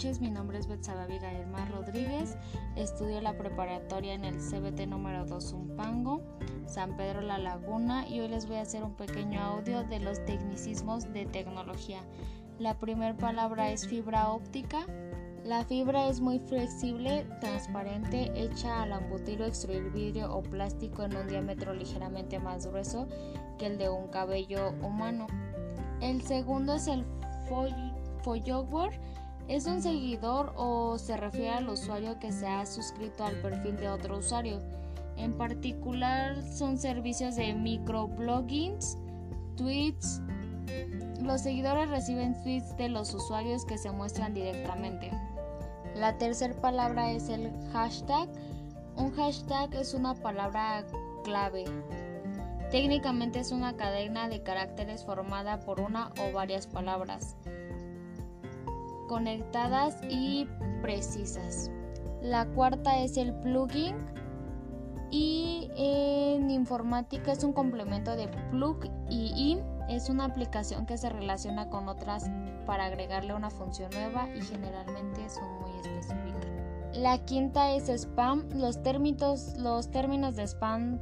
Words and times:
noches, 0.00 0.22
mi 0.22 0.30
nombre 0.30 0.58
es 0.58 0.66
Betsabe 0.66 1.02
Abigail 1.02 1.46
Mar 1.48 1.70
Rodríguez, 1.70 2.34
estudio 2.74 3.20
la 3.20 3.36
preparatoria 3.36 4.14
en 4.14 4.24
el 4.24 4.36
CBT 4.36 4.86
número 4.86 5.26
2 5.26 5.50
Zumpango, 5.50 6.22
San 6.64 6.96
Pedro 6.96 7.20
La 7.20 7.36
Laguna 7.36 8.08
y 8.08 8.20
hoy 8.20 8.28
les 8.28 8.46
voy 8.46 8.56
a 8.56 8.62
hacer 8.62 8.82
un 8.82 8.94
pequeño 8.94 9.38
audio 9.42 9.82
de 9.84 10.00
los 10.00 10.24
tecnicismos 10.24 11.12
de 11.12 11.26
tecnología. 11.26 12.00
La 12.58 12.78
primera 12.78 13.14
palabra 13.14 13.72
es 13.72 13.86
fibra 13.86 14.30
óptica. 14.30 14.86
La 15.44 15.66
fibra 15.66 16.08
es 16.08 16.22
muy 16.22 16.38
flexible, 16.38 17.26
transparente, 17.42 18.32
hecha 18.34 18.84
al 18.84 18.92
embutir 18.92 19.42
o 19.42 19.44
extruir 19.44 19.90
vidrio 19.90 20.34
o 20.34 20.42
plástico 20.42 21.02
en 21.02 21.14
un 21.14 21.28
diámetro 21.28 21.74
ligeramente 21.74 22.38
más 22.38 22.66
grueso 22.66 23.06
que 23.58 23.66
el 23.66 23.76
de 23.76 23.90
un 23.90 24.08
cabello 24.08 24.70
humano. 24.82 25.26
El 26.00 26.22
segundo 26.22 26.76
es 26.76 26.86
el 26.86 27.04
follower. 28.22 28.98
Es 29.50 29.66
un 29.66 29.82
seguidor 29.82 30.52
o 30.54 30.96
se 30.96 31.16
refiere 31.16 31.50
al 31.50 31.68
usuario 31.68 32.20
que 32.20 32.30
se 32.30 32.46
ha 32.46 32.64
suscrito 32.66 33.24
al 33.24 33.34
perfil 33.40 33.76
de 33.78 33.88
otro 33.88 34.18
usuario. 34.18 34.60
En 35.16 35.32
particular 35.32 36.40
son 36.40 36.78
servicios 36.78 37.34
de 37.34 37.52
microbloggings, 37.52 38.96
tweets. 39.56 40.20
Los 41.20 41.40
seguidores 41.40 41.90
reciben 41.90 42.40
tweets 42.44 42.76
de 42.76 42.90
los 42.90 43.12
usuarios 43.12 43.64
que 43.64 43.76
se 43.76 43.90
muestran 43.90 44.34
directamente. 44.34 45.10
La 45.96 46.16
tercera 46.16 46.54
palabra 46.60 47.10
es 47.10 47.28
el 47.28 47.50
hashtag. 47.72 48.28
Un 48.94 49.10
hashtag 49.16 49.74
es 49.74 49.94
una 49.94 50.14
palabra 50.14 50.86
clave 51.24 51.64
Técnicamente 52.70 53.40
es 53.40 53.50
una 53.50 53.76
cadena 53.76 54.28
de 54.28 54.44
caracteres 54.44 55.04
formada 55.04 55.58
por 55.58 55.80
una 55.80 56.12
o 56.20 56.32
varias 56.32 56.68
palabras 56.68 57.34
conectadas 59.10 59.96
y 60.08 60.46
precisas. 60.82 61.68
La 62.22 62.46
cuarta 62.46 63.00
es 63.00 63.16
el 63.16 63.34
plugin 63.40 63.96
y 65.10 65.68
en 65.74 66.48
informática 66.48 67.32
es 67.32 67.42
un 67.42 67.52
complemento 67.52 68.14
de 68.14 68.28
plug 68.52 68.84
y 69.08 69.32
in. 69.36 69.64
Es 69.88 70.10
una 70.10 70.26
aplicación 70.26 70.86
que 70.86 70.96
se 70.96 71.08
relaciona 71.08 71.68
con 71.70 71.88
otras 71.88 72.30
para 72.66 72.84
agregarle 72.84 73.34
una 73.34 73.50
función 73.50 73.90
nueva 73.90 74.28
y 74.32 74.42
generalmente 74.42 75.28
son 75.28 75.60
muy 75.60 75.72
específicas. 75.80 76.46
La 76.94 77.18
quinta 77.18 77.72
es 77.72 77.88
spam. 77.88 78.48
Los 78.54 78.80
términos, 78.80 79.56
los 79.56 79.90
términos 79.90 80.36
de 80.36 80.44
spam 80.44 81.00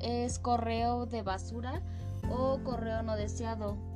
es 0.00 0.38
correo 0.38 1.06
de 1.06 1.22
basura 1.22 1.82
o 2.30 2.60
correo 2.62 3.02
no 3.02 3.16
deseado 3.16 3.89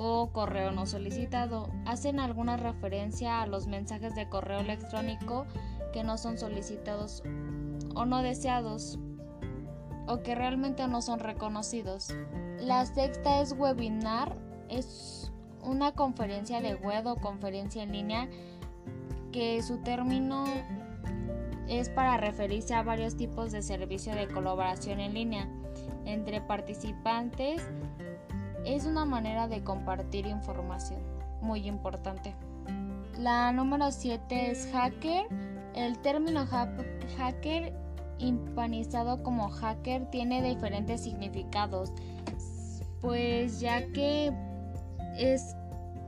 o 0.00 0.30
correo 0.32 0.70
no 0.70 0.86
solicitado. 0.86 1.70
Hacen 1.84 2.20
alguna 2.20 2.56
referencia 2.56 3.42
a 3.42 3.46
los 3.46 3.66
mensajes 3.66 4.14
de 4.14 4.28
correo 4.28 4.60
electrónico 4.60 5.44
que 5.92 6.04
no 6.04 6.16
son 6.16 6.38
solicitados 6.38 7.24
o 7.96 8.06
no 8.06 8.22
deseados 8.22 9.00
o 10.06 10.22
que 10.22 10.36
realmente 10.36 10.86
no 10.86 11.02
son 11.02 11.18
reconocidos. 11.18 12.14
La 12.60 12.86
sexta 12.86 13.40
es 13.40 13.52
webinar, 13.52 14.36
es 14.68 15.32
una 15.64 15.90
conferencia 15.92 16.60
de 16.60 16.76
web 16.76 17.04
o 17.08 17.16
conferencia 17.16 17.82
en 17.82 17.90
línea 17.90 18.28
que 19.32 19.60
su 19.64 19.78
término 19.78 20.44
es 21.66 21.88
para 21.90 22.18
referirse 22.18 22.72
a 22.72 22.84
varios 22.84 23.16
tipos 23.16 23.50
de 23.50 23.62
servicio 23.62 24.14
de 24.14 24.28
colaboración 24.28 25.00
en 25.00 25.14
línea 25.14 25.48
entre 26.04 26.40
participantes. 26.40 27.68
Es 28.64 28.84
una 28.84 29.04
manera 29.04 29.48
de 29.48 29.62
compartir 29.62 30.26
información 30.26 31.00
muy 31.40 31.66
importante. 31.66 32.34
La 33.18 33.52
número 33.52 33.90
7 33.90 34.50
es 34.50 34.68
hacker. 34.72 35.26
El 35.74 35.98
término 35.98 36.46
hacker 37.16 37.72
impanizado 38.18 39.22
como 39.22 39.48
hacker 39.48 40.10
tiene 40.10 40.42
diferentes 40.42 41.02
significados, 41.02 41.92
pues 43.00 43.60
ya 43.60 43.86
que 43.92 44.32
es 45.16 45.54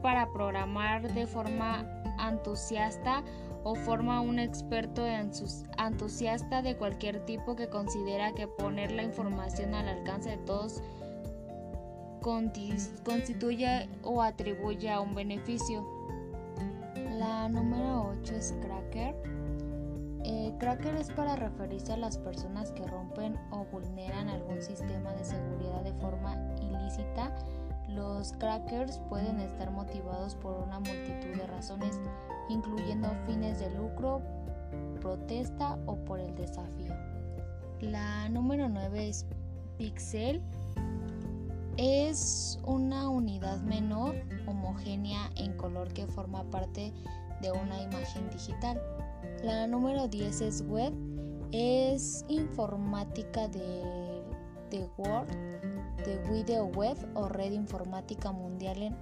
para 0.02 0.30
programar 0.32 1.12
de 1.12 1.26
forma 1.26 1.84
entusiasta 2.28 3.22
o 3.62 3.74
forma 3.74 4.20
un 4.20 4.38
experto 4.38 5.02
entusiasta 5.06 6.62
de 6.62 6.76
cualquier 6.76 7.24
tipo 7.26 7.56
que 7.56 7.68
considera 7.68 8.32
que 8.32 8.46
poner 8.46 8.92
la 8.92 9.02
información 9.02 9.74
al 9.74 9.88
alcance 9.88 10.30
de 10.30 10.38
todos 10.38 10.82
constituye 12.20 13.88
o 14.02 14.22
atribuye 14.22 14.90
a 14.90 15.00
un 15.00 15.14
beneficio. 15.14 15.86
La 17.18 17.48
número 17.48 18.10
8 18.20 18.34
es 18.34 18.54
cracker. 18.60 19.14
Eh, 20.24 20.54
cracker 20.58 20.94
es 20.96 21.10
para 21.10 21.36
referirse 21.36 21.92
a 21.92 21.96
las 21.96 22.18
personas 22.18 22.72
que 22.72 22.86
rompen 22.86 23.38
o 23.50 23.64
vulneran 23.64 24.28
algún 24.28 24.60
sistema 24.62 25.12
de 25.12 25.24
seguridad 25.24 25.82
de 25.82 25.92
forma 25.94 26.36
ilícita. 26.60 27.34
Los 27.88 28.32
crackers 28.34 28.98
pueden 29.08 29.40
estar 29.40 29.70
motivados 29.70 30.34
por 30.36 30.56
una 30.60 30.78
multitud 30.78 31.36
de 31.36 31.46
razones 31.46 31.98
incluyendo 32.50 33.08
fines 33.26 33.60
de 33.60 33.70
lucro, 33.70 34.22
protesta 35.00 35.78
o 35.86 35.96
por 35.96 36.20
el 36.20 36.34
desafío. 36.34 36.94
La 37.80 38.28
número 38.28 38.68
9 38.68 39.08
es 39.08 39.26
pixel. 39.78 40.42
Es 41.76 42.58
una 42.64 43.08
unidad 43.08 43.60
menor 43.62 44.14
homogénea 44.46 45.30
en 45.36 45.56
color 45.56 45.92
que 45.92 46.06
forma 46.06 46.44
parte 46.50 46.92
de 47.40 47.52
una 47.52 47.82
imagen 47.82 48.28
digital. 48.30 48.80
La 49.42 49.66
número 49.66 50.08
10 50.08 50.40
es 50.40 50.64
web. 50.68 50.92
Es 51.52 52.24
informática 52.28 53.48
de, 53.48 54.22
de 54.70 54.88
Word, 54.98 55.28
de 56.04 56.18
Video 56.30 56.66
Web 56.66 56.96
o 57.14 57.28
Red 57.28 57.52
Informática 57.52 58.30
Mundial. 58.30 58.96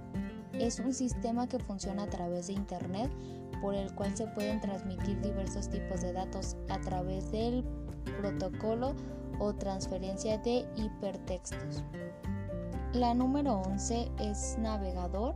Es 0.53 0.79
un 0.79 0.93
sistema 0.93 1.47
que 1.47 1.59
funciona 1.59 2.03
a 2.03 2.09
través 2.09 2.47
de 2.47 2.53
Internet 2.53 3.11
por 3.61 3.75
el 3.75 3.93
cual 3.93 4.15
se 4.15 4.25
pueden 4.27 4.59
transmitir 4.61 5.19
diversos 5.21 5.69
tipos 5.69 6.01
de 6.01 6.13
datos 6.13 6.55
a 6.69 6.79
través 6.79 7.31
del 7.31 7.63
protocolo 8.19 8.95
o 9.39 9.53
transferencia 9.53 10.37
de 10.39 10.65
hipertextos. 10.75 11.83
La 12.93 13.13
número 13.13 13.61
11 13.67 14.09
es 14.19 14.57
navegador. 14.57 15.35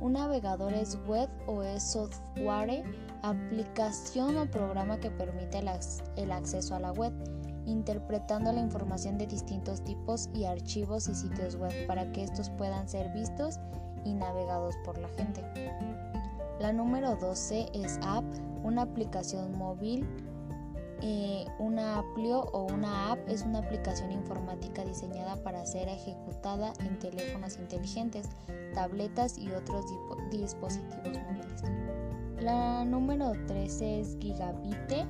Un 0.00 0.14
navegador 0.14 0.72
es 0.72 0.98
web 1.06 1.28
o 1.46 1.62
es 1.62 1.82
software, 1.82 2.84
aplicación 3.20 4.38
o 4.38 4.50
programa 4.50 4.98
que 4.98 5.10
permite 5.10 5.58
el, 5.58 6.32
acceso 6.32 6.74
a 6.74 6.80
la 6.80 6.92
web, 6.92 7.12
interpretando 7.66 8.50
la 8.50 8.60
información 8.60 9.18
de 9.18 9.26
distintos 9.26 9.82
tipos 9.84 10.30
y 10.32 10.44
archivos 10.44 11.08
y 11.08 11.14
sitios 11.14 11.56
web 11.56 11.86
para 11.86 12.10
que 12.12 12.24
estos 12.24 12.48
puedan 12.48 12.88
ser 12.88 13.12
vistos 13.12 13.58
y 14.06 14.14
navegados 14.14 14.74
por 14.82 14.96
la 14.96 15.08
gente. 15.08 15.42
La 16.60 16.72
número 16.72 17.14
12 17.16 17.66
es 17.74 17.98
app, 18.02 18.24
una 18.64 18.82
aplicación 18.82 19.56
móvil. 19.58 20.06
Una 21.58 21.98
Applio 21.98 22.40
o 22.52 22.66
una 22.72 23.12
app 23.12 23.28
es 23.28 23.42
una 23.42 23.58
aplicación 23.58 24.12
informática 24.12 24.84
diseñada 24.84 25.36
para 25.36 25.64
ser 25.66 25.88
ejecutada 25.88 26.72
en 26.80 26.98
teléfonos 26.98 27.58
inteligentes, 27.58 28.28
tabletas 28.74 29.36
y 29.38 29.50
otros 29.50 29.84
dispositivos 30.30 31.18
móviles. 31.18 31.62
La 32.40 32.84
número 32.84 33.32
13 33.46 34.00
es 34.00 34.16
gigabit. 34.20 35.06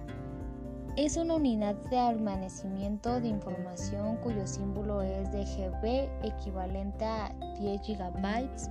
Es 0.96 1.16
una 1.16 1.34
unidad 1.34 1.74
de 1.90 1.98
almacenamiento 1.98 3.20
de 3.20 3.28
información 3.28 4.16
cuyo 4.18 4.46
símbolo 4.46 5.02
es 5.02 5.30
de 5.30 5.44
GB 5.44 6.08
equivalente 6.26 7.04
a 7.04 7.34
10 7.60 7.82
gigabytes. 7.82 8.70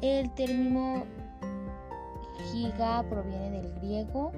El 0.00 0.30
término 0.34 1.04
Giga 2.52 3.02
proviene 3.10 3.50
del 3.50 3.72
griego 3.80 4.30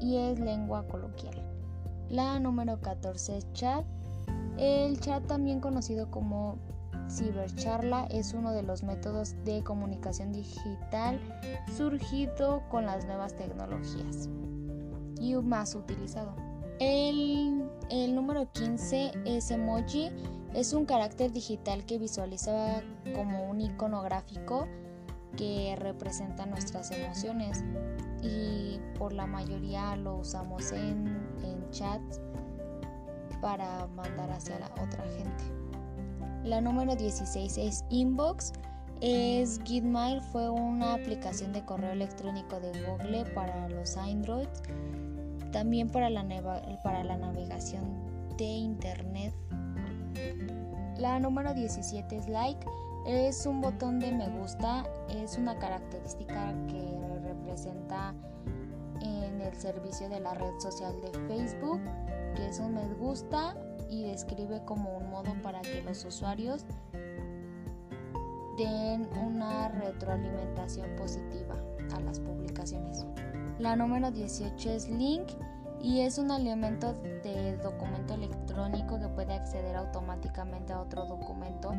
y 0.00 0.16
es 0.16 0.38
lengua 0.38 0.86
coloquial. 0.86 1.42
La 2.08 2.38
número 2.40 2.80
14 2.80 3.38
es 3.38 3.52
chat. 3.52 3.84
El 4.56 4.98
chat, 5.00 5.24
también 5.26 5.60
conocido 5.60 6.10
como 6.10 6.58
cibercharla, 7.10 8.06
es 8.06 8.34
uno 8.34 8.52
de 8.52 8.62
los 8.62 8.82
métodos 8.82 9.34
de 9.44 9.62
comunicación 9.62 10.32
digital 10.32 11.20
surgido 11.76 12.62
con 12.70 12.86
las 12.86 13.04
nuevas 13.06 13.34
tecnologías 13.36 14.28
y 15.20 15.34
más 15.36 15.74
utilizado. 15.74 16.34
El, 16.80 17.68
el 17.90 18.14
número 18.14 18.50
15 18.52 19.12
es 19.24 19.50
emoji. 19.50 20.10
Es 20.54 20.72
un 20.72 20.86
carácter 20.86 21.32
digital 21.32 21.84
que 21.84 21.98
visualiza 21.98 22.82
como 23.14 23.50
un 23.50 23.60
icono 23.60 24.02
gráfico 24.02 24.66
que 25.36 25.76
representa 25.78 26.46
nuestras 26.46 26.90
emociones 26.90 27.64
y 28.22 28.80
por 28.98 29.12
la 29.12 29.26
mayoría 29.26 29.94
lo 29.96 30.16
usamos 30.16 30.72
en, 30.72 31.06
en 31.42 31.70
chat 31.70 32.00
para 33.40 33.86
mandar 33.88 34.30
hacia 34.30 34.58
la 34.58 34.66
otra 34.82 35.04
gente. 35.16 35.44
La 36.44 36.60
número 36.60 36.94
16 36.96 37.58
es 37.58 37.84
inbox. 37.90 38.52
es 39.00 39.58
Gmail, 39.60 40.20
fue 40.20 40.48
una 40.48 40.94
aplicación 40.94 41.52
de 41.52 41.64
correo 41.64 41.92
electrónico 41.92 42.58
de 42.58 42.72
Google 42.84 43.24
para 43.34 43.68
los 43.68 43.96
Android, 43.96 44.48
también 45.52 45.88
para 45.88 46.10
la, 46.10 46.24
para 46.82 47.04
la 47.04 47.16
navegación 47.16 47.84
de 48.36 48.44
Internet. 48.44 49.34
La 50.98 51.20
número 51.20 51.54
17 51.54 52.16
es 52.16 52.28
Like, 52.28 52.66
es 53.06 53.46
un 53.46 53.60
botón 53.60 53.98
de 53.98 54.12
me 54.12 54.28
gusta, 54.28 54.84
es 55.08 55.36
una 55.38 55.58
característica 55.58 56.54
que 56.66 56.98
representa 57.22 58.14
en 59.00 59.40
el 59.40 59.54
servicio 59.54 60.08
de 60.08 60.20
la 60.20 60.34
red 60.34 60.58
social 60.58 60.94
de 61.00 61.10
Facebook, 61.26 61.80
que 62.36 62.48
es 62.48 62.58
un 62.58 62.74
me 62.74 62.86
gusta 62.94 63.56
y 63.88 64.04
describe 64.04 64.64
como 64.64 64.96
un 64.96 65.10
modo 65.10 65.32
para 65.42 65.60
que 65.60 65.82
los 65.82 66.04
usuarios 66.04 66.64
den 68.58 69.08
una 69.24 69.68
retroalimentación 69.68 70.96
positiva 70.96 71.54
a 71.94 72.00
las 72.00 72.20
publicaciones. 72.20 73.06
La 73.58 73.76
número 73.76 74.10
18 74.10 74.70
es 74.70 74.88
link 74.88 75.28
y 75.82 76.00
es 76.00 76.18
un 76.18 76.30
elemento 76.30 76.94
de 77.22 77.56
documento 77.58 78.14
electrónico 78.14 78.98
que 78.98 79.08
puede 79.08 79.34
acceder 79.34 79.76
automáticamente 79.76 80.72
a 80.72 80.80
otro 80.80 81.06
documento, 81.06 81.72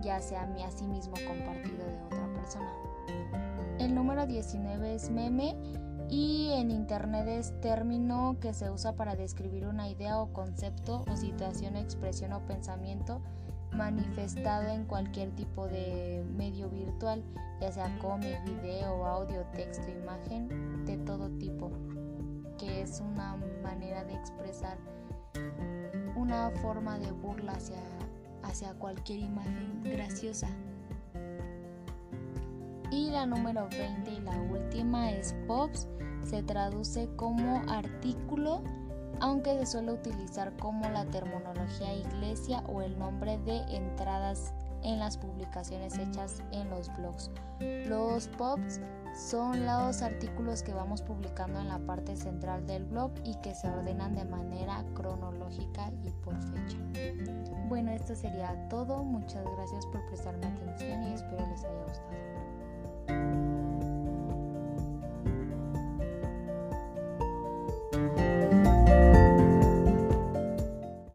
ya 0.00 0.20
sea 0.20 0.42
a 0.42 0.70
sí 0.70 0.86
mismo 0.86 1.14
compartido 1.26 1.84
de 1.84 2.02
otra 2.06 2.26
persona. 2.34 2.72
El 3.78 3.94
número 3.94 4.26
19 4.26 4.94
es 4.94 5.10
meme 5.10 5.56
y 6.08 6.50
en 6.52 6.70
internet 6.70 7.26
es 7.28 7.58
término 7.60 8.36
que 8.40 8.52
se 8.54 8.70
usa 8.70 8.94
para 8.94 9.16
describir 9.16 9.66
una 9.66 9.88
idea 9.88 10.18
o 10.18 10.32
concepto 10.32 11.04
o 11.10 11.16
situación, 11.16 11.76
expresión 11.76 12.32
o 12.32 12.40
pensamiento 12.40 13.20
manifestado 13.74 14.68
en 14.68 14.84
cualquier 14.84 15.30
tipo 15.32 15.66
de 15.66 16.24
medio 16.36 16.68
virtual, 16.70 17.22
ya 17.60 17.72
sea 17.72 17.98
cómic, 17.98 18.38
video, 18.44 19.04
audio, 19.04 19.42
texto, 19.52 19.82
imagen, 19.90 20.84
de 20.84 20.96
todo 20.98 21.28
tipo, 21.38 21.70
es 22.68 23.00
una 23.00 23.36
manera 23.62 24.04
de 24.04 24.14
expresar 24.14 24.78
una 26.16 26.50
forma 26.62 26.98
de 26.98 27.10
burla 27.12 27.52
hacia, 27.52 27.82
hacia 28.42 28.74
cualquier 28.74 29.20
imagen 29.20 29.82
graciosa. 29.82 30.48
Y 32.90 33.10
la 33.10 33.26
número 33.26 33.68
20 33.70 34.10
y 34.10 34.20
la 34.20 34.40
última 34.40 35.10
es 35.10 35.34
POPs, 35.46 35.88
se 36.22 36.42
traduce 36.42 37.08
como 37.16 37.62
artículo 37.68 38.62
aunque 39.20 39.58
se 39.58 39.66
suele 39.66 39.92
utilizar 39.92 40.56
como 40.56 40.88
la 40.90 41.04
terminología 41.06 41.94
iglesia 41.94 42.62
o 42.68 42.82
el 42.82 42.98
nombre 42.98 43.38
de 43.38 43.58
entradas 43.74 44.52
en 44.84 44.98
las 44.98 45.16
publicaciones 45.16 45.98
hechas 45.98 46.42
en 46.52 46.70
los 46.70 46.94
blogs. 46.96 47.30
Los 47.60 48.28
pops 48.28 48.80
son 49.14 49.64
los 49.64 50.02
artículos 50.02 50.62
que 50.62 50.72
vamos 50.72 51.02
publicando 51.02 51.60
en 51.60 51.68
la 51.68 51.78
parte 51.78 52.16
central 52.16 52.66
del 52.66 52.84
blog 52.84 53.12
y 53.24 53.34
que 53.36 53.54
se 53.54 53.68
ordenan 53.68 54.14
de 54.14 54.24
manera 54.24 54.84
cronológica 54.94 55.90
y 56.02 56.10
por 56.24 56.34
fecha. 56.42 56.76
Bueno, 57.68 57.92
esto 57.92 58.14
sería 58.14 58.68
todo. 58.68 59.02
Muchas 59.04 59.44
gracias 59.56 59.86
por 59.86 60.04
prestarme 60.06 60.46
atención 60.46 61.02
y 61.04 61.14
espero 61.14 61.46
les 61.46 61.64
haya 61.64 61.84
gustado. 61.84 63.53